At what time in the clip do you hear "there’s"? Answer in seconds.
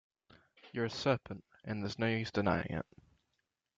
1.83-1.99